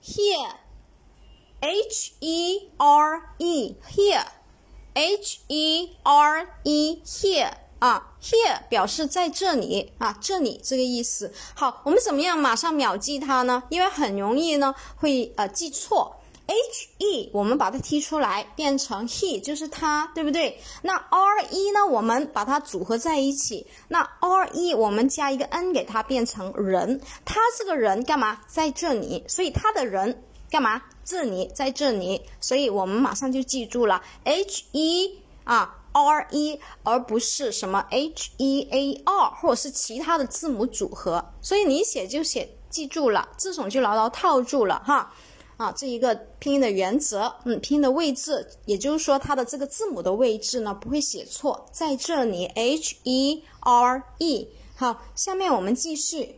[0.00, 7.54] here，here，h e r e，here，h e r e，here。
[7.82, 11.34] 啊，here 表示在这里啊，这里这个意思。
[11.56, 13.64] 好，我们怎么样马上秒记它呢？
[13.70, 16.21] 因为很容易呢会呃记错。
[16.46, 20.58] H e 我们把它踢出来，变成 he 就是他，对不对？
[20.82, 23.66] 那 r e 呢，我们把它组合在一起。
[23.88, 29.24] 那 r e 我们加一个 n 给它变成人，他这个人干嘛在这里？
[29.28, 32.22] 所以他的人干嘛这里在这里？
[32.40, 35.78] 所以我们马上就记住了 h e 啊。
[35.94, 45.12] R E，而不是什么 H E A R，或者是其他的字母组合，所以你写就写记住了，这种就牢牢套住了哈。
[45.62, 54.48] 啊，这一个拼音的原则，嗯，拼音的位置，也就是说它的这个字母的位置呢不会写错，在这里 H E R E。
[54.74, 56.34] 好，下面我们继续。